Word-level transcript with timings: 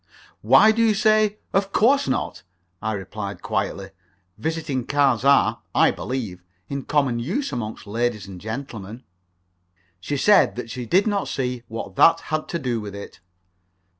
"Why 0.41 0.71
do 0.71 0.81
you 0.81 0.95
say 0.95 1.37
'of 1.53 1.71
course 1.71 2.07
not'?" 2.07 2.41
I 2.81 2.93
replied, 2.93 3.43
quietly. 3.43 3.91
"Visiting 4.35 4.87
cards 4.87 5.23
are, 5.23 5.59
I 5.75 5.91
believe, 5.91 6.41
in 6.69 6.85
common 6.85 7.19
use 7.19 7.51
among 7.51 7.77
ladies 7.85 8.25
and 8.27 8.41
gentlemen." 8.41 9.03
She 9.99 10.17
said 10.17 10.71
she 10.71 10.87
did 10.87 11.05
not 11.05 11.27
see 11.27 11.61
what 11.67 11.95
that 11.97 12.19
had 12.31 12.47
to 12.47 12.57
do 12.57 12.81
with 12.81 12.95
it. 12.95 13.19